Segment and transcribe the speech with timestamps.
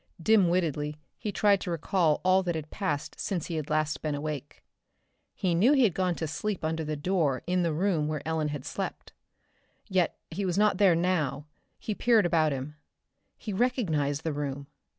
[0.19, 4.63] Dimwittedly he tried to recall all that had passed since he had last been awake.
[5.35, 8.47] He knew he had gone to sleep under the door in the room where Ellen
[8.47, 9.13] had slept.
[9.85, 11.45] Yet he was not there now.
[11.77, 12.77] He peered about him.
[13.37, 14.65] He recognized the room.